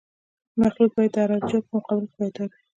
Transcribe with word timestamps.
مخلوط 0.61 0.91
باید 0.97 1.11
د 1.15 1.17
عراده 1.23 1.47
جاتو 1.49 1.67
په 1.69 1.73
مقابل 1.77 2.05
کې 2.09 2.15
پایدار 2.17 2.47
وي 2.51 2.61